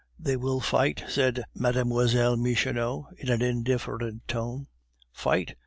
"They 0.17 0.35
will 0.35 0.59
fight," 0.61 1.03
said 1.09 1.43
Mlle. 1.53 2.35
Michonneau, 2.35 3.07
in 3.19 3.29
an 3.29 3.43
indifferent 3.43 4.27
tone. 4.27 4.65
"Fight!" 5.13 5.55